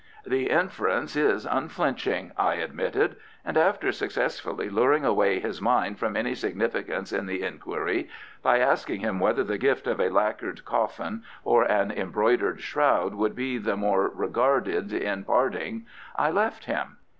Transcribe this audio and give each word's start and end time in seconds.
"The 0.25 0.49
inference 0.49 1.15
is 1.15 1.45
unflinching," 1.45 2.31
I 2.35 2.55
admitted, 2.55 3.17
and 3.45 3.55
after 3.55 3.91
successfully 3.91 4.67
luring 4.67 5.05
away 5.05 5.39
his 5.39 5.61
mind 5.61 5.99
from 5.99 6.17
any 6.17 6.33
significance 6.33 7.13
in 7.13 7.27
the 7.27 7.43
inquiry 7.43 8.09
by 8.41 8.57
asking 8.57 9.01
him 9.01 9.19
whether 9.19 9.43
the 9.43 9.59
gift 9.59 9.85
of 9.85 9.99
a 10.01 10.09
lacquered 10.09 10.65
coffin 10.65 11.21
or 11.43 11.65
an 11.65 11.91
embroidered 11.91 12.61
shroud 12.61 13.13
would 13.13 13.35
be 13.35 13.59
the 13.59 13.77
more 13.77 14.07
regarded 14.09 14.91
on 15.05 15.23
parting, 15.23 15.85
I 16.15 16.31
left 16.31 16.65
him. 16.65 16.97